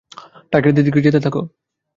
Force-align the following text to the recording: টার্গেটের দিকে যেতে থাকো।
টার্গেটের 0.51 0.83
দিকে 0.87 0.99
যেতে 1.05 1.19
থাকো। 1.19 1.41